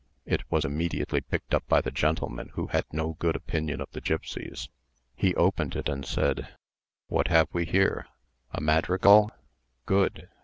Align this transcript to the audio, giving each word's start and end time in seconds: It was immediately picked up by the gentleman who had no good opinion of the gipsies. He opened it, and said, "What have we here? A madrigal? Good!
It 0.25 0.41
was 0.49 0.65
immediately 0.65 1.21
picked 1.21 1.53
up 1.53 1.67
by 1.67 1.79
the 1.79 1.91
gentleman 1.91 2.49
who 2.53 2.65
had 2.65 2.85
no 2.91 3.17
good 3.19 3.35
opinion 3.35 3.79
of 3.79 3.91
the 3.91 4.01
gipsies. 4.01 4.67
He 5.15 5.35
opened 5.35 5.75
it, 5.75 5.87
and 5.87 6.07
said, 6.07 6.47
"What 7.05 7.27
have 7.27 7.49
we 7.53 7.65
here? 7.65 8.07
A 8.51 8.59
madrigal? 8.59 9.29
Good! 9.85 10.27